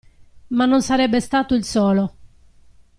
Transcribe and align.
Ma 0.47 0.65
non 0.65 0.81
sarebbe 0.81 1.19
stato 1.21 1.53
il 1.53 1.63
solo! 1.63 2.15